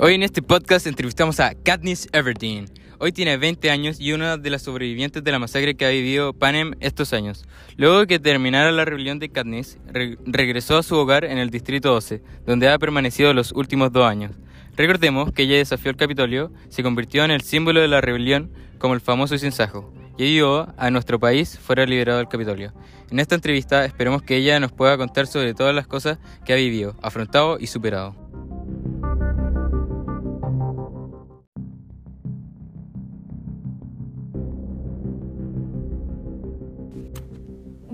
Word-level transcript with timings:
Hoy 0.00 0.14
en 0.14 0.22
este 0.22 0.42
podcast 0.42 0.86
entrevistamos 0.86 1.40
a 1.40 1.54
Katniss 1.56 2.06
Everdeen. 2.12 2.66
Hoy 3.00 3.10
tiene 3.10 3.36
20 3.36 3.68
años 3.68 3.98
y 3.98 4.12
una 4.12 4.36
de 4.36 4.48
las 4.48 4.62
sobrevivientes 4.62 5.24
de 5.24 5.32
la 5.32 5.40
masacre 5.40 5.74
que 5.74 5.86
ha 5.86 5.88
vivido 5.88 6.32
Panem 6.34 6.74
estos 6.78 7.12
años. 7.12 7.46
Luego 7.76 7.98
de 7.98 8.06
que 8.06 8.20
terminara 8.20 8.70
la 8.70 8.84
rebelión 8.84 9.18
de 9.18 9.30
Katniss, 9.30 9.76
regresó 10.24 10.78
a 10.78 10.84
su 10.84 10.94
hogar 10.94 11.24
en 11.24 11.38
el 11.38 11.50
Distrito 11.50 11.92
12, 11.92 12.22
donde 12.46 12.68
ha 12.68 12.78
permanecido 12.78 13.34
los 13.34 13.50
últimos 13.50 13.90
dos 13.90 14.06
años. 14.06 14.36
Recordemos 14.76 15.32
que 15.32 15.42
ella 15.42 15.56
desafió 15.56 15.90
el 15.90 15.96
Capitolio, 15.96 16.52
se 16.68 16.84
convirtió 16.84 17.24
en 17.24 17.32
el 17.32 17.40
símbolo 17.40 17.80
de 17.80 17.88
la 17.88 18.00
rebelión 18.00 18.52
como 18.78 18.94
el 18.94 19.00
famoso 19.00 19.36
sinsajo, 19.36 19.92
y 20.16 20.26
ayudó 20.26 20.72
a 20.76 20.92
nuestro 20.92 21.18
país 21.18 21.58
fuera 21.58 21.84
liberado 21.86 22.18
del 22.18 22.28
Capitolio. 22.28 22.72
En 23.10 23.18
esta 23.18 23.34
entrevista 23.34 23.84
esperemos 23.84 24.22
que 24.22 24.36
ella 24.36 24.60
nos 24.60 24.70
pueda 24.70 24.96
contar 24.96 25.26
sobre 25.26 25.54
todas 25.54 25.74
las 25.74 25.88
cosas 25.88 26.20
que 26.44 26.52
ha 26.52 26.56
vivido, 26.56 26.94
afrontado 27.02 27.58
y 27.58 27.66
superado. 27.66 28.27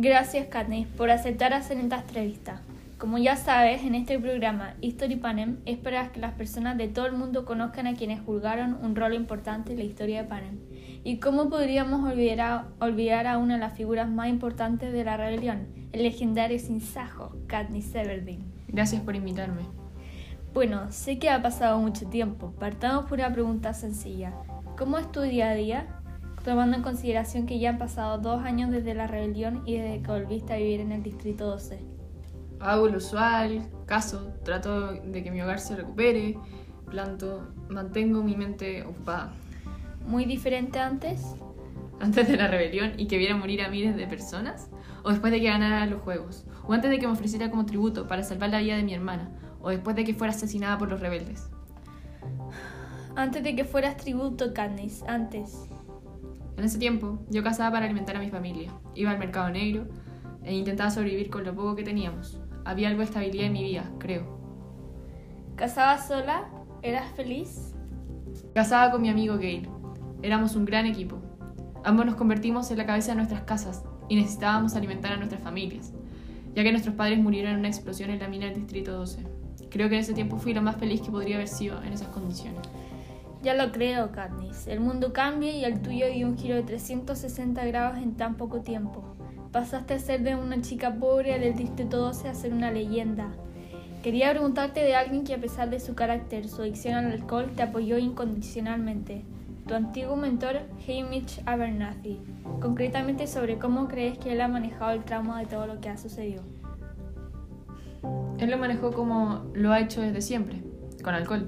Gracias, 0.05 0.49
Katniss, 0.49 0.87
por 0.87 1.11
aceptar 1.11 1.55
hacer 1.55 1.79
esta 1.79 2.01
entrevista. 2.01 2.61
Como 2.99 3.17
ya 3.17 3.37
sabes, 3.37 3.85
en 3.85 3.95
este 3.95 4.19
programa 4.19 4.75
History 4.83 5.17
Panem 5.17 5.57
es 5.65 5.79
para 5.79 6.13
que 6.13 6.21
las 6.21 6.35
personas 6.35 6.77
de 6.77 6.89
todo 6.89 7.07
el 7.07 7.15
mundo 7.15 7.47
conozcan 7.47 7.87
a 7.87 7.95
quienes 7.95 8.21
jugaron 8.21 8.77
un 8.83 8.97
rol 8.97 9.15
importante 9.15 9.73
en 9.73 9.79
la 9.79 9.85
historia 9.85 10.23
de 10.23 10.29
Panem. 10.29 10.59
¿Y 11.05 11.21
cómo 11.21 11.49
podríamos 11.49 12.05
olvidar 12.05 12.41
a, 12.43 12.67
olvidar 12.81 13.27
a 13.27 13.39
una 13.39 13.55
de 13.55 13.61
las 13.61 13.73
figuras 13.73 14.07
más 14.07 14.29
importantes 14.29 14.93
de 14.93 15.05
la 15.05 15.17
rebelión, 15.17 15.69
el 15.93 16.03
legendario 16.03 16.59
sinsajo, 16.59 17.35
Katniss 17.47 17.95
Everdeen? 17.95 18.45
Gracias 18.69 19.01
por 19.01 19.17
invitarme. 19.17 19.63
Bueno, 20.53 20.93
sé 20.93 21.19
que 21.19 21.31
ha 21.31 21.41
pasado 21.41 21.79
mucho 21.79 22.11
tiempo. 22.11 22.53
Partamos 22.61 23.07
por 23.07 23.21
una 23.21 23.33
pregunta 23.33 23.73
sencilla. 23.73 24.35
¿Cómo 24.77 24.99
es 24.99 25.11
tu 25.11 25.23
día 25.23 25.49
a 25.49 25.55
día? 25.55 25.87
Tomando 26.45 26.77
en 26.77 26.83
consideración 26.83 27.47
que 27.47 27.59
ya 27.59 27.71
han 27.71 27.79
pasado 27.79 28.19
dos 28.19 28.45
años 28.45 28.71
desde 28.71 28.95
la 28.95 29.07
rebelión 29.07 29.63
y 29.65 29.79
desde 29.79 30.03
que 30.03 30.11
volviste 30.11 30.53
a 30.53 30.57
vivir 30.59 30.81
en 30.81 30.93
el 30.93 31.03
Distrito 31.03 31.47
12. 31.47 31.81
Hago 32.61 32.89
lo 32.89 32.99
usual, 32.99 33.67
caso, 33.87 34.33
trato 34.45 34.93
de 34.93 35.25
que 35.25 35.31
mi 35.31 35.41
hogar 35.41 35.59
se 35.59 35.75
recupere, 35.75 36.39
planto, 36.91 37.49
mantengo 37.69 38.23
mi 38.23 38.37
mente 38.37 38.85
ocupada. 38.85 39.33
¿Muy 40.07 40.27
diferente 40.27 40.79
antes? 40.79 41.35
¿Antes 41.99 42.29
de 42.29 42.37
la 42.37 42.47
rebelión 42.49 42.93
y 42.99 43.07
que 43.07 43.17
viera 43.17 43.37
morir 43.37 43.63
a 43.63 43.71
miles 43.71 43.97
de 43.97 44.07
personas? 44.07 44.69
¿O 45.03 45.11
después 45.11 45.33
de 45.33 45.41
que 45.41 45.47
ganara 45.47 45.87
los 45.87 46.03
juegos? 46.03 46.45
¿O 46.67 46.73
antes 46.75 46.91
de 46.91 46.99
que 46.99 47.07
me 47.07 47.13
ofreciera 47.13 47.51
como 47.51 47.65
tributo 47.65 48.07
para 48.07 48.23
salvar 48.23 48.51
la 48.51 48.61
vida 48.61 48.77
de 48.77 48.83
mi 48.83 48.93
hermana? 48.93 49.31
¿O 49.63 49.71
después 49.71 49.97
de 49.97 50.05
que 50.05 50.15
fuera 50.15 50.33
asesinada 50.33 50.77
por 50.77 50.91
los 50.91 51.01
rebeldes? 51.01 51.49
Antes 53.17 53.43
de 53.43 53.57
que 53.57 53.65
fueras 53.65 53.97
tributo, 53.97 54.53
Candice, 54.53 55.05
antes. 55.07 55.69
En 56.57 56.65
ese 56.65 56.79
tiempo, 56.79 57.19
yo 57.31 57.43
casaba 57.43 57.73
para 57.73 57.87
alimentar 57.87 58.17
a 58.17 58.21
mi 58.21 58.31
familia, 58.31 58.71
iba 58.95 59.11
al 59.11 59.19
mercado 59.19 59.51
negro 59.51 59.87
e 60.45 60.55
intentaba 60.55 60.91
sobrevivir 60.91 61.31
con 61.31 61.45
lo 61.45 61.55
poco 61.55 61.75
que 61.75 61.83
teníamos. 61.83 62.41
Había 62.65 62.89
algo 62.89 63.01
de 63.01 63.07
estabilidad 63.07 63.47
en 63.47 63.53
mi 63.53 63.65
vida, 63.65 63.91
creo. 63.99 64.39
¿Casabas 65.57 66.07
sola? 66.07 66.49
¿Eras 66.83 67.11
feliz? 67.13 67.75
Casaba 68.55 68.93
con 68.93 69.03
mi 69.03 69.09
amigo 69.09 69.37
Gail. 69.37 69.69
Éramos 70.23 70.55
un 70.57 70.65
gran 70.65 70.87
equipo. 70.87 71.19
Ambos 71.85 72.07
nos 72.07 72.15
convertimos 72.15 72.71
en 72.71 72.79
la 72.79 72.87
cabeza 72.87 73.13
de 73.13 73.17
nuestras 73.17 73.43
casas 73.43 73.85
y 74.09 74.17
necesitábamos 74.17 74.75
alimentar 74.75 75.13
a 75.13 75.17
nuestras 75.17 75.43
familias, 75.43 75.93
ya 76.55 76.63
que 76.63 76.71
nuestros 76.71 76.95
padres 76.95 77.19
murieron 77.19 77.53
en 77.53 77.59
una 77.59 77.69
explosión 77.69 78.11
en 78.11 78.21
la 78.21 78.29
mina 78.29 78.47
del 78.47 78.55
Distrito 78.55 78.93
12. 78.93 79.27
Creo 79.71 79.89
que 79.89 79.97
en 79.97 80.01
ese 80.01 80.15
tiempo 80.15 80.37
fui 80.37 80.55
lo 80.55 80.63
más 80.63 80.77
feliz 80.77 81.03
que 81.03 81.11
podría 81.11 81.37
haber 81.37 81.49
sido 81.49 81.83
en 81.83 81.93
esas 81.93 82.09
condiciones. 82.09 82.61
Ya 83.45 83.53
lo 83.53 83.73
creo, 83.73 84.11
Katniss. 84.11 84.67
El 84.69 84.81
mundo 84.81 85.13
cambia 85.13 85.55
y 85.55 85.67
el 85.67 85.83
tuyo 85.83 86.07
dio 86.09 86.27
un 86.27 86.39
giro 86.39 86.55
de 86.55 86.63
360 86.63 87.63
grados 87.67 87.99
en 87.99 88.17
tan 88.17 88.37
poco 88.39 88.63
tiempo. 88.63 89.05
Pasaste 89.53 89.93
a 89.93 89.99
ser 89.99 90.23
de 90.23 90.35
una 90.35 90.63
chica 90.63 90.95
pobre 90.95 91.39
del 91.39 91.55
Distrito 91.55 91.99
12 91.99 92.31
a 92.31 92.35
ser 92.35 92.55
una 92.55 92.71
leyenda. 92.71 93.35
Quería 94.03 94.31
preguntarte 94.31 94.81
de 94.81 94.97
alguien 94.97 95.25
que 95.25 95.35
a 95.35 95.41
pesar 95.43 95.69
de 95.69 95.79
su 95.79 95.95
carácter, 95.95 96.49
su 96.49 96.63
adicción 96.63 96.95
al 96.95 97.13
alcohol, 97.13 97.53
te 97.55 97.63
apoyó 97.63 97.99
incondicionalmente. 97.99 99.27
Tu 99.69 99.75
antiguo 99.75 100.17
mentor, 100.17 100.63
Hamish 100.89 101.43
Abernathy. 101.45 102.23
Concretamente 102.63 103.27
sobre 103.27 103.59
cómo 103.59 103.89
crees 103.89 104.17
que 104.17 104.33
él 104.33 104.41
ha 104.41 104.49
manejado 104.49 104.93
el 104.93 105.05
trauma 105.05 105.39
de 105.41 105.47
todo 105.47 105.67
lo 105.67 105.83
que 105.83 105.91
ha 105.91 105.99
sucedido. 105.99 106.43
Él 108.39 108.51
lo 108.51 108.57
manejó 108.57 108.91
como 108.91 109.45
lo 109.53 109.71
ha 109.71 109.81
hecho 109.81 110.01
desde 110.01 110.23
siempre, 110.23 110.63
con 111.03 111.15
alcohol. 111.15 111.47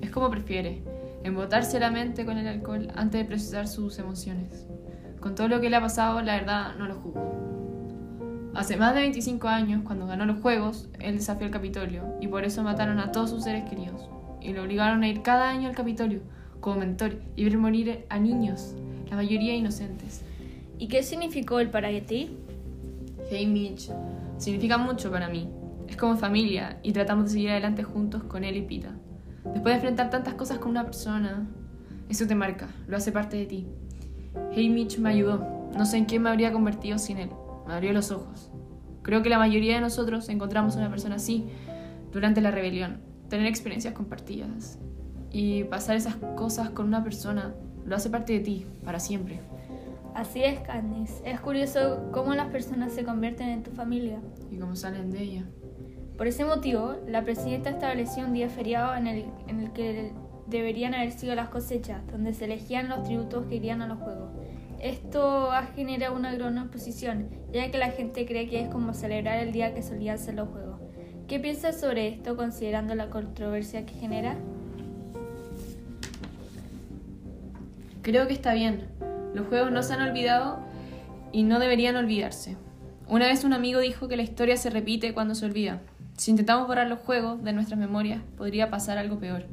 Es 0.00 0.10
como 0.10 0.30
prefiere 0.30 0.97
embotarse 1.28 1.80
la 1.80 1.90
mente 1.90 2.24
con 2.24 2.38
el 2.38 2.46
alcohol 2.46 2.88
antes 2.94 3.20
de 3.20 3.24
procesar 3.24 3.68
sus 3.68 3.98
emociones. 3.98 4.66
Con 5.20 5.34
todo 5.34 5.48
lo 5.48 5.60
que 5.60 5.70
le 5.70 5.76
ha 5.76 5.80
pasado, 5.80 6.20
la 6.22 6.36
verdad 6.36 6.74
no 6.76 6.86
lo 6.86 6.96
juzgo. 6.96 8.50
Hace 8.54 8.76
más 8.76 8.94
de 8.94 9.02
25 9.02 9.46
años, 9.48 9.82
cuando 9.84 10.06
ganó 10.06 10.26
los 10.26 10.40
Juegos, 10.40 10.88
él 10.98 11.16
desafió 11.16 11.46
el 11.46 11.52
Capitolio 11.52 12.02
y 12.20 12.26
por 12.26 12.44
eso 12.44 12.62
mataron 12.62 12.98
a 12.98 13.12
todos 13.12 13.30
sus 13.30 13.44
seres 13.44 13.64
queridos. 13.68 14.08
Y 14.40 14.52
lo 14.52 14.62
obligaron 14.62 15.02
a 15.02 15.08
ir 15.08 15.22
cada 15.22 15.48
año 15.48 15.68
al 15.68 15.74
Capitolio 15.74 16.22
como 16.60 16.80
mentor 16.80 17.20
y 17.36 17.44
ver 17.44 17.56
morir 17.56 18.04
a 18.08 18.18
niños, 18.18 18.74
la 19.08 19.16
mayoría 19.16 19.54
inocentes. 19.54 20.22
¿Y 20.78 20.88
qué 20.88 21.02
significó 21.02 21.60
él 21.60 21.70
para 21.70 21.88
ti? 22.00 22.36
Hey 23.30 23.46
Mitch, 23.46 23.90
significa 24.38 24.78
mucho 24.78 25.10
para 25.10 25.28
mí. 25.28 25.48
Es 25.88 25.96
como 25.96 26.16
familia 26.16 26.78
y 26.82 26.92
tratamos 26.92 27.26
de 27.26 27.30
seguir 27.30 27.50
adelante 27.50 27.82
juntos 27.82 28.24
con 28.24 28.44
él 28.44 28.56
y 28.56 28.62
Pita. 28.62 28.94
Después 29.44 29.64
de 29.64 29.74
enfrentar 29.74 30.10
tantas 30.10 30.34
cosas 30.34 30.58
con 30.58 30.70
una 30.70 30.84
persona, 30.84 31.46
eso 32.08 32.26
te 32.26 32.34
marca, 32.34 32.68
lo 32.86 32.96
hace 32.96 33.12
parte 33.12 33.36
de 33.36 33.46
ti. 33.46 33.66
Hey 34.52 34.68
Mitch 34.68 34.98
me 34.98 35.10
ayudó. 35.10 35.70
No 35.76 35.86
sé 35.86 35.98
en 35.98 36.06
qué 36.06 36.18
me 36.18 36.30
habría 36.30 36.52
convertido 36.52 36.98
sin 36.98 37.18
él. 37.18 37.30
Me 37.66 37.74
abrió 37.74 37.92
los 37.92 38.10
ojos. 38.10 38.50
Creo 39.02 39.22
que 39.22 39.28
la 39.28 39.38
mayoría 39.38 39.74
de 39.74 39.80
nosotros 39.80 40.28
encontramos 40.28 40.76
a 40.76 40.80
una 40.80 40.90
persona 40.90 41.16
así 41.16 41.46
durante 42.12 42.40
la 42.40 42.50
rebelión. 42.50 43.00
Tener 43.28 43.46
experiencias 43.46 43.94
compartidas 43.94 44.78
y 45.30 45.64
pasar 45.64 45.96
esas 45.96 46.16
cosas 46.36 46.70
con 46.70 46.86
una 46.86 47.04
persona 47.04 47.54
lo 47.84 47.96
hace 47.96 48.10
parte 48.10 48.32
de 48.34 48.40
ti 48.40 48.66
para 48.84 49.00
siempre. 49.00 49.40
Así 50.14 50.42
es, 50.42 50.60
Candice. 50.60 51.22
Es 51.24 51.40
curioso 51.40 52.08
cómo 52.12 52.34
las 52.34 52.48
personas 52.48 52.92
se 52.92 53.04
convierten 53.04 53.48
en 53.48 53.62
tu 53.62 53.70
familia. 53.70 54.20
Y 54.50 54.56
cómo 54.56 54.74
salen 54.74 55.10
de 55.10 55.22
ella. 55.22 55.44
Por 56.18 56.26
ese 56.26 56.44
motivo, 56.44 56.96
la 57.06 57.22
presidenta 57.22 57.70
estableció 57.70 58.24
un 58.24 58.32
día 58.32 58.48
feriado 58.48 58.96
en 58.96 59.06
el, 59.06 59.72
que 59.72 60.10
deberían 60.48 60.92
haber 60.92 61.12
sido 61.12 61.36
las 61.36 61.48
cosechas, 61.48 62.04
donde 62.10 62.34
se 62.34 62.46
elegían 62.46 62.88
los 62.88 63.04
tributos 63.04 63.46
que 63.46 63.54
irían 63.54 63.82
a 63.82 63.86
los 63.86 63.98
juegos. 63.98 64.28
Esto 64.80 65.52
ha 65.52 65.62
generado 65.62 66.16
una 66.16 66.34
gran 66.34 66.58
oposición, 66.58 67.28
ya 67.52 67.70
que 67.70 67.78
la 67.78 67.92
gente 67.92 68.26
cree 68.26 68.48
que 68.48 68.62
es 68.62 68.68
como 68.68 68.94
celebrar 68.94 69.38
el 69.38 69.52
día 69.52 69.74
que 69.74 69.82
solían 69.84 70.18
ser 70.18 70.34
los 70.34 70.48
juegos. 70.48 70.80
¿Qué 71.28 71.38
piensas 71.38 71.78
sobre 71.78 72.08
esto 72.08 72.36
considerando 72.36 72.96
la 72.96 73.10
controversia 73.10 73.86
que 73.86 73.94
genera? 73.94 74.36
Creo 78.02 78.26
que 78.26 78.32
está 78.32 78.54
bien. 78.54 78.88
Los 79.34 79.46
juegos 79.46 79.70
no 79.70 79.84
se 79.84 79.94
han 79.94 80.02
olvidado 80.02 80.58
y 81.30 81.44
no 81.44 81.60
deberían 81.60 81.94
olvidarse. 81.94 82.56
Una 83.06 83.28
vez 83.28 83.44
un 83.44 83.52
amigo 83.52 83.78
dijo 83.78 84.08
que 84.08 84.16
la 84.16 84.22
historia 84.22 84.56
se 84.56 84.70
repite 84.70 85.14
cuando 85.14 85.36
se 85.36 85.46
olvida. 85.46 85.80
Si 86.18 86.32
intentamos 86.32 86.66
borrar 86.66 86.88
los 86.88 86.98
juegos 86.98 87.44
de 87.44 87.52
nuestras 87.52 87.78
memorias, 87.78 88.20
podría 88.36 88.70
pasar 88.70 88.98
algo 88.98 89.20
peor. 89.20 89.44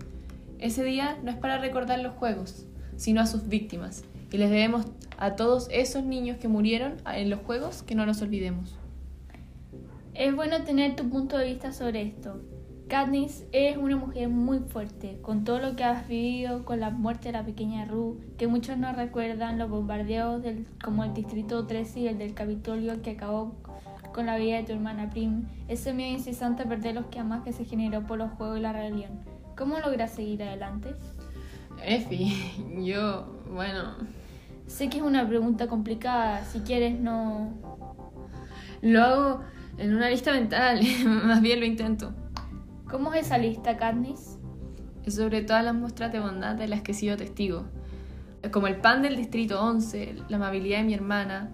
Ese 0.58 0.84
día 0.84 1.16
no 1.24 1.30
es 1.30 1.38
para 1.38 1.60
recordar 1.60 2.00
los 2.00 2.16
juegos, 2.16 2.66
sino 2.96 3.22
a 3.22 3.28
sus 3.28 3.48
víctimas, 3.48 4.04
y 4.32 4.38
les 4.40 4.50
debemos 4.50 4.88
a 5.20 5.36
todos 5.36 5.68
esos 5.70 6.04
niños 6.04 6.38
que 6.38 6.48
murieron 6.48 6.96
en 7.14 7.30
los 7.30 7.42
juegos 7.42 7.84
que 7.84 7.94
no 7.94 8.08
los 8.08 8.24
olvidemos. 8.24 8.80
Es 10.16 10.36
bueno 10.36 10.64
tener 10.64 10.96
tu 10.96 11.08
punto 11.08 11.38
de 11.38 11.46
vista 11.46 11.72
sobre 11.72 12.02
esto. 12.02 12.42
Katniss 12.88 13.46
es 13.52 13.78
una 13.78 13.98
mujer 13.98 14.30
muy 14.30 14.58
fuerte, 14.58 15.20
con 15.22 15.44
todo 15.44 15.60
lo 15.60 15.76
que 15.76 15.84
has 15.84 16.08
vivido, 16.08 16.66
con 16.66 16.80
la 16.80 16.90
muerte 16.90 17.30
de 17.30 17.34
la 17.34 17.46
pequeña 17.46 17.86
Rue, 17.86 18.18
que 18.40 18.48
muchos 18.48 18.80
no 18.80 18.92
recuerdan, 18.92 19.60
los 19.60 19.70
bombardeos 19.70 20.42
del, 20.42 20.66
como 20.84 21.04
el 21.04 21.14
Distrito 21.14 21.68
13 21.68 22.00
y 22.00 22.08
el 22.08 22.18
del 22.18 22.34
Capitolio 22.34 23.04
que 23.04 23.12
acabó 23.12 23.54
con 24.16 24.28
la 24.28 24.38
vida 24.38 24.56
de 24.56 24.64
tu 24.64 24.72
hermana 24.72 25.10
Prim, 25.10 25.44
ese 25.68 25.92
miedo 25.92 26.14
incesante 26.14 26.64
a 26.64 26.70
perder 26.70 26.96
los 26.96 27.08
que 27.08 27.20
amas 27.20 27.44
que 27.44 27.52
se 27.52 27.66
generó 27.66 28.08
por 28.08 28.18
los 28.18 28.32
juegos 28.32 28.60
y 28.60 28.62
la 28.62 28.72
rebelión. 28.72 29.20
¿Cómo 29.58 29.78
logras 29.78 30.12
seguir 30.12 30.42
adelante? 30.42 30.96
Efi, 31.84 32.34
yo, 32.86 33.42
bueno... 33.52 33.94
Sé 34.68 34.90
que 34.90 34.98
es 34.98 35.04
una 35.04 35.28
pregunta 35.28 35.68
complicada, 35.68 36.46
si 36.46 36.62
quieres 36.62 36.98
no... 36.98 37.52
Lo 38.82 39.04
hago 39.04 39.42
en 39.78 39.94
una 39.94 40.10
lista 40.10 40.32
mental, 40.32 40.80
más 41.26 41.42
bien 41.42 41.60
lo 41.60 41.66
intento. 41.66 42.14
¿Cómo 42.90 43.14
es 43.14 43.26
esa 43.26 43.38
lista, 43.38 43.76
Katniss? 43.76 44.38
Es 45.06 45.16
sobre 45.16 45.42
todas 45.42 45.66
las 45.66 45.76
muestras 45.76 46.14
de 46.14 46.22
bondad 46.22 46.56
de 46.56 46.70
las 46.70 46.84
que 46.84 46.94
he 46.94 46.96
sido 46.96 47.18
testigo. 47.18 47.66
Como 48.50 48.68
el 48.68 48.78
pan 48.78 49.02
del 49.02 49.18
Distrito 49.18 49.62
11, 49.62 50.16
la 50.30 50.38
amabilidad 50.38 50.78
de 50.78 50.84
mi 50.86 50.94
hermana, 50.94 51.52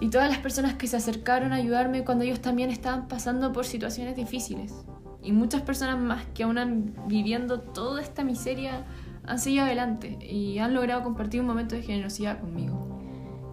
y 0.00 0.10
todas 0.10 0.28
las 0.28 0.38
personas 0.38 0.74
que 0.74 0.86
se 0.86 0.96
acercaron 0.96 1.52
a 1.52 1.56
ayudarme 1.56 2.04
cuando 2.04 2.24
ellos 2.24 2.40
también 2.40 2.70
estaban 2.70 3.08
pasando 3.08 3.52
por 3.52 3.64
situaciones 3.64 4.16
difíciles. 4.16 4.74
y 5.22 5.32
muchas 5.32 5.62
personas 5.62 5.98
más 5.98 6.24
que 6.34 6.44
aún 6.44 6.56
han 6.56 6.94
viviendo 7.08 7.58
toda 7.60 8.00
esta 8.00 8.22
miseria 8.22 8.84
han 9.26 9.40
seguido 9.40 9.64
adelante 9.64 10.18
y 10.24 10.58
han 10.58 10.72
logrado 10.72 11.02
compartir 11.02 11.40
un 11.40 11.48
momento 11.48 11.74
de 11.74 11.82
generosidad 11.82 12.40
conmigo. 12.40 13.00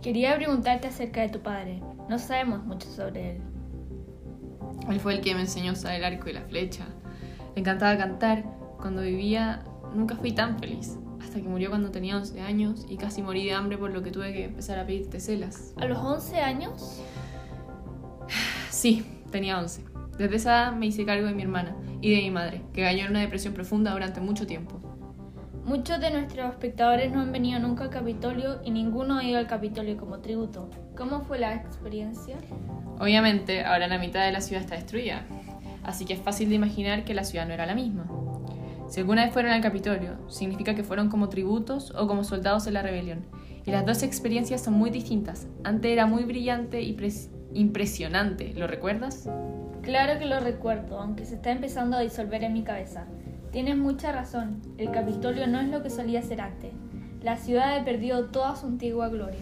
Quería 0.04 0.36
preguntarte 0.36 0.88
acerca 0.88 1.22
de 1.22 1.30
tu 1.30 1.40
padre. 1.40 1.82
No 2.10 2.20
sabemos 2.20 2.64
mucho 2.64 2.88
sobre 2.90 3.32
él. 3.32 3.42
Él 4.90 5.00
fue 5.00 5.16
el 5.16 5.22
que 5.22 5.34
me 5.34 5.42
enseñó 5.42 5.72
a 5.72 5.74
usar 5.74 5.94
el 5.94 6.04
arco 6.04 6.30
y 6.30 6.34
la 6.34 6.42
flecha. 6.42 6.86
Le 7.56 7.62
encantaba 7.62 7.98
cantar. 7.98 8.44
Cuando 8.78 9.02
vivía 9.02 9.64
nunca 9.96 10.16
fui 10.18 10.34
tan 10.34 10.60
feliz. 10.60 10.98
Hasta 11.24 11.42
que 11.42 11.48
murió 11.48 11.70
cuando 11.70 11.90
tenía 11.90 12.18
11 12.18 12.42
años 12.42 12.86
y 12.90 12.98
casi 12.98 13.22
morí 13.22 13.46
de 13.46 13.54
hambre 13.54 13.78
por 13.78 13.92
lo 13.92 14.04
que 14.04 14.12
tuve 14.12 14.34
que 14.34 14.44
empezar 14.46 14.78
a 14.78 14.86
pedir 14.86 15.10
teselas. 15.10 15.74
¿A 15.78 15.86
los 15.86 15.98
11 15.98 16.40
años? 16.42 17.02
Sí, 18.70 19.06
tenía 19.32 19.58
11. 19.58 19.84
Desde 20.18 20.36
esa 20.36 20.52
edad 20.52 20.74
me 20.74 20.86
hice 20.86 21.06
cargo 21.06 21.26
de 21.26 21.34
mi 21.34 21.42
hermana 21.42 21.76
y 22.02 22.14
de 22.14 22.22
mi 22.22 22.30
madre, 22.30 22.62
que 22.74 22.84
cayó 22.84 23.06
en 23.06 23.12
una 23.12 23.22
depresión 23.22 23.54
profunda 23.54 23.92
durante 23.92 24.20
mucho 24.20 24.46
tiempo. 24.46 24.80
Muchos 25.66 26.02
de 26.02 26.12
nuestros 26.12 26.50
espectadores 26.50 27.14
no 27.14 27.22
han 27.22 27.32
venido 27.32 27.58
nunca 27.60 27.86
al 27.86 27.90
Capitolio 27.90 28.60
y 28.66 28.72
ninguno 28.72 29.18
ha 29.18 29.24
ido 29.24 29.40
al 29.40 29.48
Capitolio 29.48 29.96
como 29.96 30.20
tributo. 30.20 30.70
¿Cómo 30.98 31.22
fue 31.22 31.40
la 31.40 31.56
experiencia? 31.56 32.36
Obviamente, 33.00 33.64
ahora 33.64 33.88
la 33.88 33.98
mitad 33.98 34.26
de 34.26 34.34
la 34.34 34.42
ciudad 34.42 34.62
está 34.62 34.76
destruida, 34.76 35.26
así 35.84 36.04
que 36.04 36.14
es 36.14 36.22
fácil 36.22 36.50
de 36.50 36.56
imaginar 36.56 37.06
que 37.06 37.14
la 37.14 37.24
ciudad 37.24 37.48
no 37.48 37.54
era 37.54 37.66
la 37.66 37.76
misma. 37.76 38.06
Si 38.94 39.00
alguna 39.00 39.24
vez 39.24 39.34
fueron 39.34 39.52
al 39.52 39.62
Capitolio, 39.62 40.18
significa 40.30 40.76
que 40.76 40.84
fueron 40.84 41.10
como 41.10 41.28
tributos 41.28 41.92
o 41.98 42.06
como 42.06 42.24
soldados 42.24 42.68
en 42.68 42.76
la 42.76 42.84
rebelión. 42.84 43.26
Y 43.66 43.72
las 43.72 43.88
dos 43.88 44.04
experiencias 44.04 44.64
son 44.64 44.76
muy 44.76 44.92
distintas. 44.92 45.48
Antes 45.64 45.92
era 45.92 46.06
muy 46.06 46.26
brillante 46.26 46.80
y 46.84 46.96
impresionante, 47.56 48.54
¿lo 48.54 48.68
recuerdas? 48.68 49.28
Claro 49.82 50.20
que 50.20 50.28
lo 50.28 50.40
recuerdo, 50.40 51.00
aunque 51.00 51.26
se 51.26 51.34
está 51.34 51.50
empezando 51.50 51.98
a 51.98 52.02
disolver 52.02 52.44
en 52.44 52.54
mi 52.54 52.62
cabeza. 52.62 53.08
Tienes 53.52 53.78
mucha 53.78 54.12
razón, 54.12 54.62
el 54.78 54.92
Capitolio 54.92 55.48
no 55.48 55.60
es 55.60 55.70
lo 55.70 55.82
que 55.82 55.90
solía 55.90 56.22
ser 56.22 56.42
antes. 56.42 56.72
La 57.24 57.38
ciudad 57.38 57.76
ha 57.76 57.84
perdido 57.84 58.26
toda 58.26 58.56
su 58.56 58.68
antigua 58.68 59.10
gloria. 59.10 59.42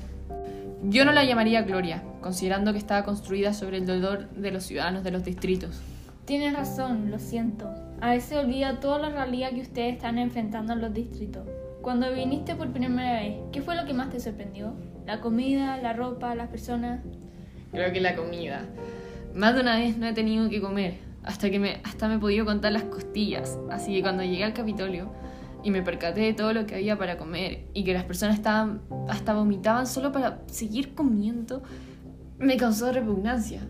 Yo 0.84 1.04
no 1.04 1.12
la 1.12 1.26
llamaría 1.26 1.64
gloria, 1.64 2.04
considerando 2.22 2.72
que 2.72 2.80
estaba 2.80 3.04
construida 3.04 3.52
sobre 3.52 3.80
el 3.80 3.86
dolor 3.86 4.30
de 4.30 4.52
los 4.52 4.64
ciudadanos 4.64 5.04
de 5.04 5.12
los 5.12 5.26
distritos. 5.26 5.82
Tienes 6.26 6.54
razón, 6.54 7.10
lo 7.10 7.20
siento. 7.20 7.70
A 8.00 8.12
veces 8.12 8.38
olvida 8.38 8.80
toda 8.80 9.00
la 9.00 9.10
realidad 9.10 9.52
que 9.52 9.62
ustedes 9.62 9.96
están 9.96 10.18
enfrentando 10.18 10.74
en 10.74 10.82
los 10.82 10.94
distritos. 10.94 11.48
Cuando 11.82 12.12
viniste 12.14 12.56
por 12.56 12.72
primera 12.72 13.22
vez, 13.22 13.38
¿qué 13.52 13.62
fue 13.62 13.76
lo 13.76 13.86
que 13.86 13.94
más 13.94 14.10
te 14.10 14.20
sorprendió? 14.20 14.74
¿La 15.08 15.20
comida, 15.20 15.78
la 15.78 15.94
ropa, 15.94 16.36
las 16.36 16.50
personas? 16.50 17.02
Creo 17.72 17.92
que 17.92 18.02
la 18.02 18.16
comida. 18.16 18.66
Más 19.34 19.56
de 19.56 19.62
una 19.62 19.78
vez 19.78 19.98
no 19.98 20.06
he 20.06 20.14
tenido 20.14 20.48
que 20.48 20.62
comer, 20.62 21.00
hasta 21.24 21.50
que 21.50 21.60
me, 21.60 21.80
hasta 21.84 22.08
me 22.08 22.16
he 22.16 22.20
podido 22.20 22.46
contar 22.46 22.72
las 22.72 22.84
costillas. 22.84 23.58
Así 23.72 23.94
que 23.96 24.02
cuando 24.02 24.24
llegué 24.24 24.44
al 24.44 24.54
Capitolio 24.54 25.12
y 25.64 25.72
me 25.72 25.82
percaté 25.82 26.22
de 26.22 26.34
todo 26.34 26.54
lo 26.54 26.68
que 26.68 26.76
había 26.76 26.98
para 26.98 27.18
comer 27.18 27.66
y 27.74 27.84
que 27.84 27.94
las 27.94 28.04
personas 28.04 28.36
estaban 28.36 28.82
hasta 29.10 29.34
vomitaban 29.34 29.88
solo 29.88 30.12
para 30.12 30.42
seguir 30.48 30.94
comiendo, 30.94 31.64
me 32.38 32.58
causó 32.58 32.92
repugnancia. 32.92 33.62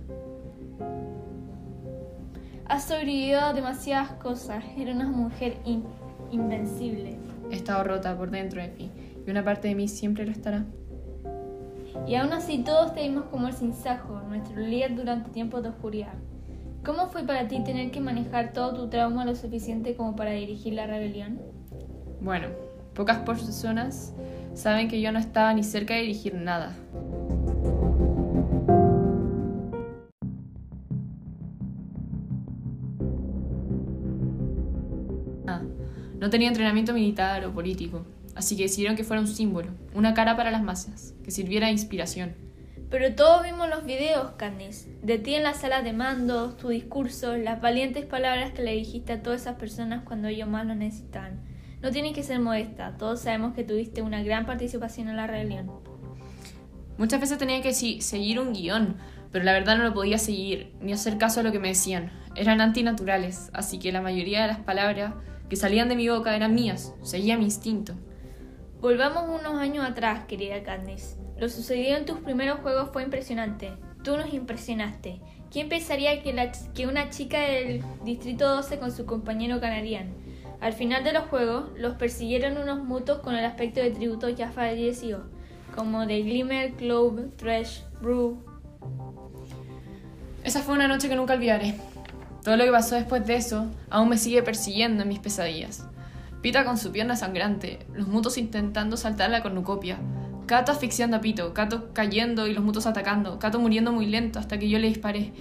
Has 2.71 2.85
sobrevivido 2.85 3.41
a 3.41 3.51
demasiadas 3.51 4.11
cosas. 4.11 4.63
Era 4.77 4.93
una 4.93 5.09
mujer 5.09 5.57
invencible. 6.31 7.17
He 7.51 7.55
estado 7.57 7.83
rota 7.83 8.17
por 8.17 8.31
dentro 8.31 8.61
de 8.61 8.69
mí 8.69 8.89
y 9.27 9.29
una 9.29 9.43
parte 9.43 9.67
de 9.67 9.75
mí 9.75 9.89
siempre 9.89 10.25
lo 10.25 10.31
estará. 10.31 10.63
Y 12.07 12.15
aún 12.15 12.31
así 12.31 12.59
todos 12.59 12.93
te 12.93 13.01
vimos 13.01 13.25
como 13.25 13.49
el 13.49 13.53
sinsajo, 13.53 14.21
nuestro 14.21 14.61
líder 14.61 14.95
durante 14.95 15.31
tiempos 15.31 15.63
de 15.63 15.67
oscuridad. 15.67 16.13
¿Cómo 16.85 17.07
fue 17.07 17.23
para 17.23 17.45
ti 17.49 17.61
tener 17.61 17.91
que 17.91 17.99
manejar 17.99 18.53
todo 18.53 18.73
tu 18.73 18.87
trauma 18.87 19.25
lo 19.25 19.35
suficiente 19.35 19.97
como 19.97 20.15
para 20.15 20.31
dirigir 20.31 20.71
la 20.71 20.87
rebelión? 20.87 21.41
Bueno, 22.21 22.47
pocas 22.93 23.17
personas 23.17 24.13
saben 24.53 24.87
que 24.87 25.01
yo 25.01 25.11
no 25.11 25.19
estaba 25.19 25.53
ni 25.53 25.63
cerca 25.63 25.95
de 25.95 26.03
dirigir 26.03 26.35
nada. 26.35 26.73
No 36.21 36.29
tenía 36.29 36.49
entrenamiento 36.49 36.93
militar 36.93 37.43
o 37.45 37.51
político, 37.51 38.05
así 38.35 38.55
que 38.55 38.63
decidieron 38.63 38.95
que 38.95 39.03
fuera 39.03 39.21
un 39.21 39.27
símbolo, 39.27 39.71
una 39.95 40.13
cara 40.13 40.37
para 40.37 40.51
las 40.51 40.61
masas, 40.61 41.15
que 41.23 41.31
sirviera 41.31 41.65
de 41.65 41.73
inspiración. 41.73 42.35
Pero 42.91 43.15
todos 43.15 43.41
vimos 43.41 43.67
los 43.67 43.85
videos, 43.85 44.33
Candice, 44.37 44.95
de 45.01 45.17
ti 45.17 45.33
en 45.33 45.41
la 45.41 45.55
sala 45.55 45.81
de 45.81 45.93
mando, 45.93 46.53
tu 46.53 46.69
discurso, 46.69 47.35
las 47.37 47.59
valientes 47.59 48.05
palabras 48.05 48.51
que 48.51 48.61
le 48.61 48.75
dijiste 48.75 49.13
a 49.13 49.23
todas 49.23 49.41
esas 49.41 49.55
personas 49.55 50.03
cuando 50.03 50.27
ellos 50.27 50.47
más 50.47 50.67
lo 50.67 50.75
necesitaban. 50.75 51.41
No 51.81 51.89
tienes 51.89 52.13
que 52.13 52.21
ser 52.21 52.39
modesta, 52.39 52.97
todos 52.99 53.21
sabemos 53.21 53.55
que 53.55 53.63
tuviste 53.63 54.03
una 54.03 54.21
gran 54.21 54.45
participación 54.45 55.07
en 55.07 55.17
la 55.17 55.25
rebelión. 55.25 55.71
Muchas 56.99 57.19
veces 57.19 57.39
tenía 57.39 57.63
que 57.63 57.73
seguir 57.73 58.39
un 58.39 58.53
guion, 58.53 58.97
pero 59.31 59.43
la 59.43 59.53
verdad 59.53 59.75
no 59.75 59.85
lo 59.85 59.95
podía 59.95 60.19
seguir, 60.19 60.71
ni 60.81 60.93
hacer 60.93 61.17
caso 61.17 61.39
a 61.39 61.43
lo 61.43 61.51
que 61.51 61.57
me 61.57 61.69
decían. 61.69 62.11
Eran 62.35 62.61
antinaturales, 62.61 63.49
así 63.53 63.79
que 63.79 63.91
la 63.91 64.01
mayoría 64.01 64.43
de 64.43 64.49
las 64.49 64.59
palabras 64.59 65.15
que 65.51 65.57
salían 65.57 65.89
de 65.89 65.97
mi 65.97 66.07
boca 66.07 66.33
eran 66.33 66.55
mías, 66.55 66.93
seguía 67.01 67.37
mi 67.37 67.43
instinto. 67.43 67.93
Volvamos 68.79 69.25
unos 69.27 69.55
años 69.55 69.85
atrás, 69.85 70.23
querida 70.25 70.63
Candice. 70.63 71.17
Lo 71.37 71.49
sucedido 71.49 71.97
en 71.97 72.05
tus 72.05 72.19
primeros 72.19 72.61
juegos 72.61 72.91
fue 72.93 73.03
impresionante. 73.03 73.73
Tú 74.01 74.15
nos 74.15 74.33
impresionaste. 74.33 75.19
¿Quién 75.51 75.67
pensaría 75.67 76.23
que, 76.23 76.51
que 76.73 76.87
una 76.87 77.09
chica 77.09 77.41
del 77.41 77.83
Distrito 78.05 78.47
12 78.47 78.79
con 78.79 78.93
su 78.93 79.05
compañero 79.05 79.59
ganarían? 79.59 80.13
Al 80.61 80.71
final 80.71 81.03
de 81.03 81.11
los 81.11 81.23
juegos, 81.25 81.65
los 81.77 81.95
persiguieron 81.95 82.57
unos 82.57 82.81
mutos 82.81 83.19
con 83.19 83.35
el 83.35 83.43
aspecto 83.43 83.81
de 83.81 83.91
tributos 83.91 84.33
ya 84.37 84.51
fallecidos, 84.51 85.23
como 85.75 86.05
de 86.05 86.21
Glimmer, 86.21 86.71
Clove, 86.75 87.23
Thresh, 87.35 87.83
Brew. 88.01 88.41
Esa 90.45 90.61
fue 90.61 90.75
una 90.75 90.87
noche 90.87 91.09
que 91.09 91.17
nunca 91.17 91.33
olvidaré. 91.33 91.75
Todo 92.43 92.57
lo 92.57 92.63
que 92.63 92.71
pasó 92.71 92.95
después 92.95 93.25
de 93.25 93.35
eso 93.35 93.67
aún 93.89 94.09
me 94.09 94.17
sigue 94.17 94.41
persiguiendo 94.43 95.03
en 95.03 95.09
mis 95.09 95.19
pesadillas. 95.19 95.85
Pita 96.41 96.65
con 96.65 96.77
su 96.77 96.91
pierna 96.91 97.15
sangrante, 97.15 97.85
los 97.93 98.07
mutos 98.07 98.37
intentando 98.37 98.97
saltar 98.97 99.29
la 99.29 99.43
cornucopia, 99.43 99.99
Kato 100.51 100.73
asfixiando 100.73 101.15
a 101.15 101.21
Pito, 101.21 101.53
Kato 101.53 101.93
cayendo 101.93 102.45
y 102.45 102.53
los 102.53 102.61
mutos 102.61 102.85
atacando, 102.85 103.39
Kato 103.39 103.57
muriendo 103.59 103.93
muy 103.93 104.05
lento 104.05 104.37
hasta 104.37 104.59
que 104.59 104.67
yo 104.67 104.79
le 104.79 104.89
disparé. 104.89 105.31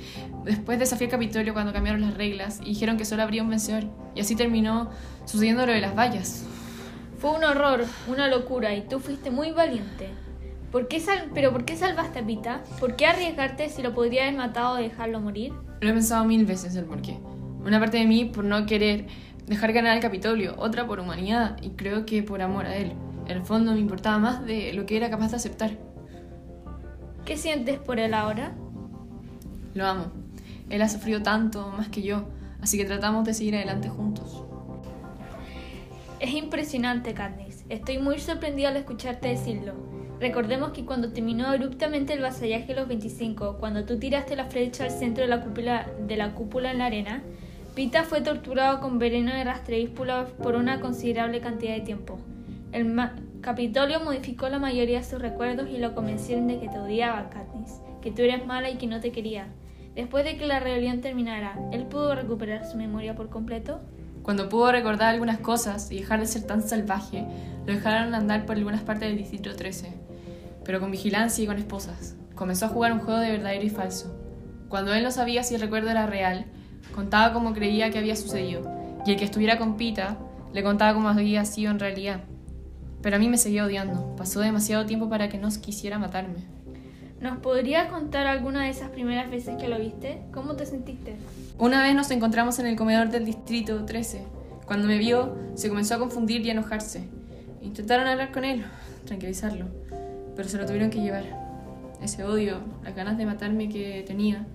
Después 0.45 0.79
desafié 0.79 1.07
el 1.07 1.11
Capitolio 1.11 1.53
cuando 1.53 1.73
cambiaron 1.73 2.03
las 2.03 2.15
reglas 2.15 2.61
y 2.63 2.67
dijeron 2.67 2.97
que 2.97 3.05
solo 3.05 3.25
habría 3.25 3.43
un 3.43 3.51
vencedor. 3.51 3.85
Y 4.15 4.21
así 4.21 4.37
terminó 4.37 4.91
sucediendo 5.25 5.67
lo 5.67 5.73
de 5.73 5.81
las 5.81 5.97
vallas. 5.97 6.45
Fue 7.19 7.33
un 7.33 7.43
horror, 7.43 7.87
una 8.07 8.29
locura 8.29 8.73
y 8.75 8.83
tú 8.83 9.01
fuiste 9.01 9.33
muy 9.33 9.51
valiente. 9.51 10.11
¿Por 10.71 10.87
qué 10.87 11.01
sal 11.01 11.31
¿Pero 11.35 11.51
por 11.51 11.65
qué 11.65 11.77
salvaste 11.77 12.21
a 12.21 12.25
Pita? 12.25 12.63
¿Por 12.79 12.95
qué 12.95 13.07
arriesgarte 13.07 13.69
si 13.69 13.83
lo 13.83 13.95
podría 13.95 14.23
haber 14.23 14.37
matado 14.37 14.75
o 14.75 14.77
dejarlo 14.77 15.21
morir? 15.21 15.53
Lo 15.81 15.89
he 15.89 15.93
pensado 15.93 16.25
mil 16.25 16.45
veces 16.45 16.77
el 16.77 16.85
por 16.85 17.01
qué. 17.01 17.19
Una 17.65 17.79
parte 17.81 17.99
de 17.99 18.07
mí 18.07 18.27
por 18.27 18.45
no 18.45 18.67
querer 18.67 19.07
dejar 19.47 19.73
ganar 19.73 19.97
el 19.97 20.03
Capitolio, 20.03 20.55
otra 20.59 20.87
por 20.87 21.01
humanidad 21.01 21.57
y 21.63 21.71
creo 21.71 22.07
que 22.07 22.23
por 22.23 22.43
amor 22.43 22.67
a 22.67 22.77
él. 22.77 22.93
En 23.27 23.39
el 23.39 23.43
fondo 23.43 23.73
me 23.73 23.81
importaba 23.81 24.19
más 24.19 24.45
de 24.45 24.73
lo 24.73 24.87
que 24.87 24.97
era 24.97 25.11
capaz 25.11 25.31
de 25.31 25.37
aceptar. 25.37 25.71
¿Qué 27.25 27.37
sientes 27.37 27.79
por 27.79 27.99
él 27.99 28.15
ahora? 28.15 28.55
Lo 29.75 29.87
amo. 29.87 30.07
Él 30.69 30.83
ha 30.83 30.89
sufrido 30.89 31.23
tanto, 31.23 31.73
más 31.77 31.89
que 31.89 32.03
yo, 32.03 32.29
así 32.61 32.77
que 32.77 32.85
tratamos 32.85 33.25
de 33.25 33.35
seguir 33.35 33.57
adelante 33.57 33.89
juntos. 33.89 34.45
Es 36.21 36.35
impresionante, 36.35 37.15
Katniss. 37.15 37.65
Estoy 37.69 37.99
muy 37.99 38.19
sorprendida 38.19 38.69
al 38.69 38.77
escucharte 38.77 39.29
decirlo. 39.29 39.75
Recordemos 40.21 40.73
que 40.73 40.85
cuando 40.85 41.13
terminó 41.13 41.47
abruptamente 41.47 42.13
el 42.13 42.21
vasallaje 42.21 42.67
de 42.67 42.75
los 42.75 42.87
25, 42.87 43.57
cuando 43.59 43.87
tú 43.87 43.99
tiraste 43.99 44.37
la 44.37 44.45
flecha 44.45 44.85
al 44.85 44.91
centro 44.91 45.25
de 45.25 45.31
la 45.31 45.41
cúpula, 45.41 45.87
de 46.07 46.17
la 46.19 46.35
cúpula 46.35 46.71
en 46.73 46.79
la 46.79 46.87
arena, 46.87 47.23
Pita 47.75 48.05
fue 48.05 48.21
torturado 48.21 48.81
con 48.81 48.99
veneno 48.99 49.33
de 49.33 49.45
rastreíspula 49.45 50.27
por 50.43 50.57
una 50.57 50.79
considerable 50.81 51.41
cantidad 51.41 51.73
de 51.73 51.81
tiempo. 51.81 52.19
El 52.73 52.95
Capitolio 53.41 54.01
modificó 54.01 54.51
la 54.51 54.59
mayoría 54.59 54.99
de 54.99 55.05
sus 55.05 55.23
recuerdos 55.23 55.71
y 55.71 55.79
lo 55.79 55.95
convencieron 55.95 56.47
de 56.49 56.61
que 56.61 56.69
te 56.69 56.79
odiaba, 56.79 57.31
Katniss, 57.31 57.81
que 58.03 58.11
tú 58.11 58.21
eres 58.21 58.45
mala 58.45 58.69
y 58.69 58.77
que 58.77 58.87
no 58.87 59.01
te 59.01 59.13
quería. 59.13 59.47
Después 59.95 60.25
de 60.25 60.37
que 60.37 60.47
la 60.47 60.61
rebelión 60.61 61.01
terminara, 61.01 61.59
¿él 61.73 61.85
pudo 61.87 62.15
recuperar 62.15 62.67
su 62.67 62.77
memoria 62.77 63.15
por 63.15 63.31
completo? 63.31 63.81
Cuando 64.23 64.51
pudo 64.51 64.71
recordar 64.71 65.15
algunas 65.15 65.39
cosas 65.39 65.91
y 65.91 66.01
dejar 66.01 66.21
de 66.21 66.27
ser 66.27 66.43
tan 66.43 66.61
salvaje, 66.61 67.25
lo 67.67 67.73
dejaron 67.73 68.15
andar 68.15 68.45
por 68.45 68.57
algunas 68.57 68.83
partes 68.83 69.09
del 69.09 69.17
Distrito 69.17 69.57
13 69.57 70.10
pero 70.71 70.79
con 70.79 70.93
vigilancia 70.93 71.43
y 71.43 71.49
con 71.49 71.59
esposas. 71.59 72.15
Comenzó 72.37 72.67
a 72.67 72.69
jugar 72.69 72.93
un 72.93 73.01
juego 73.01 73.19
de 73.19 73.33
verdadero 73.33 73.65
y 73.65 73.71
falso. 73.71 74.17
Cuando 74.69 74.95
él 74.95 75.03
no 75.03 75.11
sabía 75.11 75.43
si 75.43 75.57
el 75.57 75.61
recuerdo 75.61 75.91
era 75.91 76.07
real, 76.07 76.45
contaba 76.95 77.33
cómo 77.33 77.53
creía 77.53 77.91
que 77.91 77.99
había 77.99 78.15
sucedido, 78.15 78.71
y 79.05 79.11
el 79.11 79.17
que 79.17 79.25
estuviera 79.25 79.59
con 79.59 79.77
Pita 79.77 80.17
le 80.55 80.63
contaba 80.63 80.95
cómo 80.95 81.09
había 81.09 81.45
sido 81.45 81.73
en 81.73 81.81
realidad. 81.81 82.21
Pero 83.03 83.17
a 83.17 83.19
mí 83.19 83.29
me 83.29 83.37
seguía 83.37 83.65
odiando. 83.65 84.15
Pasó 84.15 84.39
demasiado 84.39 84.87
tiempo 84.87 85.09
para 85.09 85.29
que 85.29 85.39
no 85.39 85.49
quisiera 85.61 85.99
matarme. 85.99 86.45
¿Nos 87.21 87.39
podrías 87.39 87.89
contar 87.89 88.29
alguna 88.29 88.63
de 88.63 88.71
esas 88.71 88.91
primeras 88.91 89.29
veces 89.29 89.57
que 89.57 89.67
lo 89.67 89.77
viste? 89.77 90.23
¿Cómo 90.33 90.55
te 90.55 90.67
sentiste? 90.67 91.17
Una 91.59 91.83
vez 91.83 91.97
nos 91.97 92.13
encontramos 92.13 92.61
en 92.61 92.67
el 92.67 92.77
comedor 92.77 93.11
del 93.11 93.25
distrito 93.25 93.85
13. 93.85 94.23
Cuando 94.67 94.87
me 94.87 94.99
vio, 94.99 95.37
se 95.57 95.69
comenzó 95.69 95.97
a 95.97 95.99
confundir 95.99 96.47
y 96.47 96.51
a 96.51 96.53
enojarse. 96.53 97.09
Intentaron 97.61 98.07
hablar 98.07 98.31
con 98.31 98.45
él, 98.45 98.65
tranquilizarlo, 99.05 99.67
pero 100.41 100.49
se 100.49 100.57
lo 100.57 100.65
tuvieron 100.65 100.89
que 100.89 101.03
llevar. 101.03 101.25
Ese 102.01 102.25
odio, 102.25 102.61
las 102.83 102.97
ganas 102.97 103.19
de 103.19 103.27
matarme 103.27 103.69
que 103.69 104.03
tenía, 104.07 104.47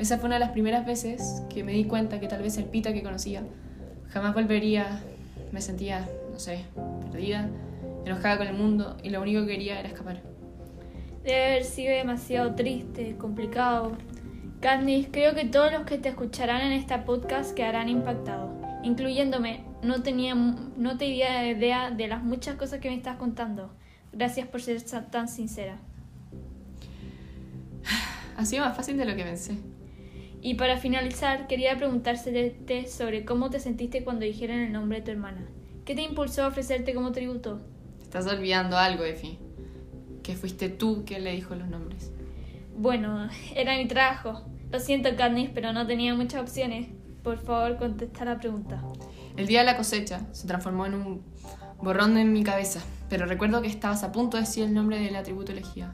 esa 0.00 0.18
fue 0.18 0.26
una 0.26 0.34
de 0.34 0.40
las 0.40 0.50
primeras 0.50 0.84
veces 0.84 1.44
que 1.48 1.62
me 1.62 1.70
di 1.70 1.84
cuenta 1.84 2.18
que 2.18 2.26
tal 2.26 2.42
vez 2.42 2.58
el 2.58 2.64
Pita 2.64 2.92
que 2.92 3.04
conocía 3.04 3.44
jamás 4.08 4.34
volvería. 4.34 5.00
Me 5.52 5.60
sentía, 5.60 6.08
no 6.32 6.40
sé, 6.40 6.64
perdida, 7.12 7.48
enojada 8.04 8.38
con 8.38 8.48
el 8.48 8.54
mundo 8.54 8.96
y 9.04 9.10
lo 9.10 9.22
único 9.22 9.42
que 9.42 9.52
quería 9.52 9.78
era 9.78 9.88
escapar. 9.88 10.22
Debe 11.22 11.44
haber 11.44 11.64
sido 11.64 11.94
demasiado 11.94 12.56
triste, 12.56 13.14
complicado. 13.16 13.92
Candice, 14.60 15.08
creo 15.12 15.36
que 15.36 15.44
todos 15.44 15.70
los 15.70 15.82
que 15.82 15.98
te 15.98 16.08
escucharán 16.08 16.62
en 16.62 16.72
esta 16.72 17.04
podcast 17.04 17.54
quedarán 17.54 17.88
impactados, 17.88 18.50
incluyéndome. 18.82 19.62
No 19.84 20.02
tenía, 20.02 20.34
no 20.34 20.98
tenía 20.98 21.48
idea 21.48 21.92
de 21.92 22.08
las 22.08 22.24
muchas 22.24 22.56
cosas 22.56 22.80
que 22.80 22.88
me 22.88 22.96
estás 22.96 23.18
contando. 23.18 23.70
Gracias 24.12 24.48
por 24.48 24.60
ser 24.60 24.82
tan 25.10 25.28
sincera. 25.28 25.78
Ha 28.36 28.44
sido 28.44 28.64
más 28.64 28.76
fácil 28.76 28.96
de 28.96 29.04
lo 29.04 29.16
que 29.16 29.24
pensé. 29.24 29.56
Y 30.40 30.54
para 30.54 30.76
finalizar, 30.76 31.48
quería 31.48 31.76
preguntarte 31.76 32.86
sobre 32.86 33.24
cómo 33.24 33.50
te 33.50 33.58
sentiste 33.58 34.04
cuando 34.04 34.24
dijeron 34.24 34.58
el 34.58 34.72
nombre 34.72 34.98
de 34.98 35.04
tu 35.04 35.10
hermana. 35.10 35.44
¿Qué 35.84 35.94
te 35.94 36.02
impulsó 36.02 36.44
a 36.44 36.48
ofrecerte 36.48 36.94
como 36.94 37.12
tributo? 37.12 37.60
Estás 38.00 38.26
olvidando 38.26 38.76
algo, 38.76 39.04
Efi 39.04 39.38
que 40.28 40.36
fuiste 40.36 40.68
tú 40.68 41.04
quien 41.06 41.24
le 41.24 41.32
dijo 41.32 41.54
los 41.54 41.68
nombres. 41.68 42.10
Bueno, 42.76 43.30
era 43.56 43.78
mi 43.78 43.88
trabajo. 43.88 44.42
Lo 44.70 44.78
siento, 44.78 45.08
Katniss, 45.16 45.48
pero 45.54 45.72
no 45.72 45.86
tenía 45.86 46.14
muchas 46.14 46.42
opciones. 46.42 46.88
Por 47.22 47.38
favor, 47.38 47.78
contesta 47.78 48.26
la 48.26 48.38
pregunta. 48.38 48.82
El 49.38 49.46
día 49.46 49.60
de 49.60 49.64
la 49.64 49.78
cosecha 49.78 50.20
se 50.32 50.46
transformó 50.46 50.84
en 50.84 50.94
un 50.96 51.22
borrón 51.82 52.16
en 52.18 52.32
mi 52.32 52.42
cabeza, 52.42 52.80
pero 53.08 53.26
recuerdo 53.26 53.62
que 53.62 53.68
estabas 53.68 54.02
a 54.04 54.12
punto 54.12 54.36
de 54.36 54.42
decir 54.42 54.64
el 54.64 54.74
nombre 54.74 54.98
del 54.98 55.16
atributo 55.16 55.52
elegido. 55.52 55.88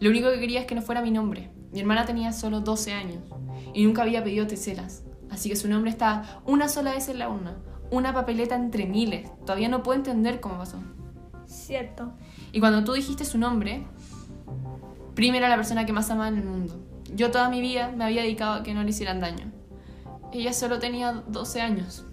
Lo 0.00 0.10
único 0.10 0.30
que 0.30 0.40
quería 0.40 0.60
es 0.60 0.66
que 0.66 0.74
no 0.74 0.82
fuera 0.82 1.02
mi 1.02 1.10
nombre. 1.10 1.50
Mi 1.72 1.80
hermana 1.80 2.06
tenía 2.06 2.32
solo 2.32 2.60
12 2.60 2.92
años 2.92 3.22
y 3.74 3.84
nunca 3.84 4.02
había 4.02 4.24
pedido 4.24 4.46
teselas, 4.46 5.02
así 5.30 5.48
que 5.48 5.56
su 5.56 5.68
nombre 5.68 5.90
estaba 5.90 6.40
una 6.46 6.68
sola 6.68 6.92
vez 6.92 7.08
en 7.08 7.18
la 7.18 7.28
urna, 7.28 7.56
una 7.90 8.14
papeleta 8.14 8.54
entre 8.54 8.86
miles. 8.86 9.30
Todavía 9.40 9.68
no 9.68 9.82
puedo 9.82 9.98
entender 9.98 10.40
cómo 10.40 10.58
pasó. 10.58 10.78
Cierto. 11.46 12.12
Y 12.52 12.60
cuando 12.60 12.84
tú 12.84 12.92
dijiste 12.92 13.24
su 13.24 13.38
nombre, 13.38 13.86
Prim 15.14 15.34
era 15.34 15.48
la 15.48 15.56
persona 15.56 15.84
que 15.84 15.92
más 15.92 16.10
amaba 16.10 16.28
en 16.28 16.38
el 16.38 16.44
mundo. 16.44 16.80
Yo 17.14 17.30
toda 17.30 17.48
mi 17.48 17.60
vida 17.60 17.92
me 17.94 18.04
había 18.04 18.22
dedicado 18.22 18.52
a 18.52 18.62
que 18.62 18.74
no 18.74 18.82
le 18.82 18.90
hicieran 18.90 19.20
daño. 19.20 19.50
Ella 20.32 20.52
solo 20.52 20.78
tenía 20.78 21.24
12 21.26 21.60
años. 21.60 22.04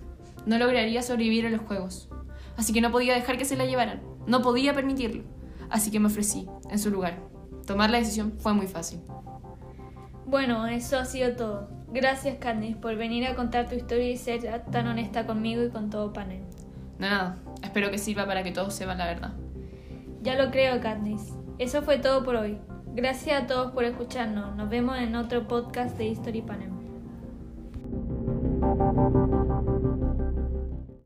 No 0.45 0.57
lograría 0.57 1.01
sobrevivir 1.01 1.45
en 1.45 1.53
los 1.53 1.62
juegos. 1.62 2.10
Así 2.58 2.74
que 2.74 2.82
no 2.82 2.92
podía 2.92 3.14
dejar 3.14 3.38
que 3.38 3.46
se 3.46 3.56
la 3.56 3.66
llevaran. 3.66 4.02
No 4.28 4.42
podía 4.42 4.74
permitirlo. 4.74 5.24
Así 5.70 5.92
que 5.92 6.00
me 6.00 6.08
ofrecí 6.08 6.48
en 6.70 6.80
su 6.80 6.90
lugar. 6.90 7.20
Tomar 7.66 7.90
la 7.90 7.98
decisión 7.98 8.34
fue 8.38 8.54
muy 8.54 8.68
fácil. 8.68 9.02
Bueno, 10.26 10.68
eso 10.68 10.98
ha 10.98 11.06
sido 11.06 11.36
todo. 11.36 11.70
Gracias, 11.92 12.38
Candice, 12.40 12.76
por 12.76 12.96
venir 12.96 13.26
a 13.28 13.36
contar 13.36 13.70
tu 13.70 13.76
historia 13.76 14.10
y 14.10 14.18
ser 14.18 14.64
tan 14.72 14.88
honesta 14.88 15.26
conmigo 15.26 15.64
y 15.64 15.70
con 15.70 15.90
todo 15.90 16.14
panel. 16.14 16.42
De 17.00 17.08
nada. 17.08 17.38
Espero 17.62 17.92
que 17.92 17.98
sirva 17.98 18.26
para 18.26 18.44
que 18.44 18.52
todos 18.52 18.74
sepan 18.74 18.98
la 18.98 19.06
verdad. 19.06 19.34
Ya 20.22 20.36
lo 20.36 20.52
creo, 20.52 20.82
Katniss. 20.82 21.34
Eso 21.60 21.82
fue 21.84 22.00
todo 22.00 22.24
por 22.24 22.36
hoy. 22.36 22.58
Gracias 22.96 23.44
a 23.44 23.48
todos 23.48 23.72
por 23.72 23.84
escucharnos. 23.84 24.56
Nos 24.56 24.70
vemos 24.70 24.98
en 24.98 25.16
otro 25.16 25.48
podcast 25.48 25.98
de 25.98 26.08
History 26.08 26.42
Panel. 26.42 26.72